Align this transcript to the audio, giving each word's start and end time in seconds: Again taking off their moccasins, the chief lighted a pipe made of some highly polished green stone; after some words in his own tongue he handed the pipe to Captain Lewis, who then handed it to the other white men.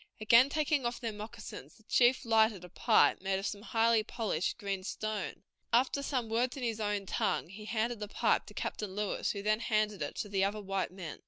Again 0.19 0.49
taking 0.49 0.83
off 0.83 0.99
their 0.99 1.13
moccasins, 1.13 1.75
the 1.75 1.83
chief 1.83 2.25
lighted 2.25 2.63
a 2.63 2.69
pipe 2.69 3.21
made 3.21 3.37
of 3.37 3.45
some 3.45 3.61
highly 3.61 4.01
polished 4.01 4.57
green 4.57 4.83
stone; 4.83 5.43
after 5.71 6.01
some 6.01 6.27
words 6.27 6.57
in 6.57 6.63
his 6.63 6.79
own 6.79 7.05
tongue 7.05 7.49
he 7.49 7.65
handed 7.65 7.99
the 7.99 8.07
pipe 8.07 8.47
to 8.47 8.55
Captain 8.55 8.95
Lewis, 8.95 9.29
who 9.33 9.43
then 9.43 9.59
handed 9.59 10.01
it 10.01 10.15
to 10.15 10.27
the 10.27 10.43
other 10.43 10.59
white 10.59 10.89
men. 10.89 11.19